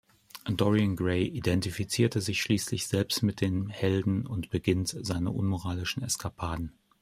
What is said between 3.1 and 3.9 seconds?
mit dem